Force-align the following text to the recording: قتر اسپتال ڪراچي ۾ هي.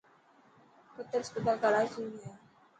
قتر 0.95 1.19
اسپتال 1.23 1.57
ڪراچي 1.63 2.01
۾ 2.13 2.19
هي. 2.23 2.31